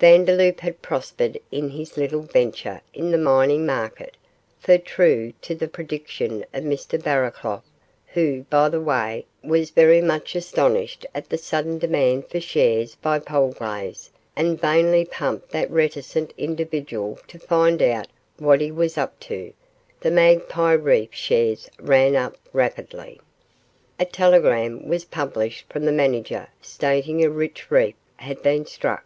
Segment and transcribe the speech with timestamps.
[0.00, 4.16] Vandeloup had prospered in his little venture in the mining market,
[4.58, 7.62] for, true to the prediction of Mr Barraclough
[8.08, 13.20] who, by the way, was very much astonished at the sudden demand for shares by
[13.20, 18.08] Polglaze, and vainly pumped that reticent individual to find out
[18.38, 19.52] what he was up to
[20.00, 23.20] the Magpie Reef shares ran up rapidly.
[24.00, 29.04] A telegram was published from the manager stating a rich reef had been struck.